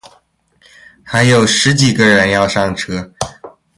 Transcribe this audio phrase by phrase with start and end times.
[1.03, 3.13] 还有十几个人要上车